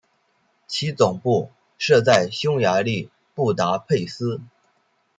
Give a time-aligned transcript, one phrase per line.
[0.65, 4.41] 其总部设在匈牙利布达佩斯。